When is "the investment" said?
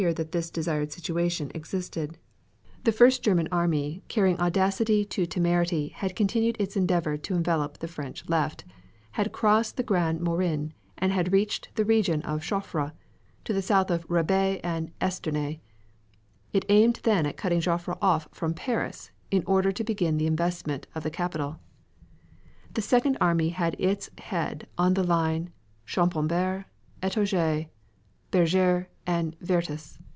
20.17-20.87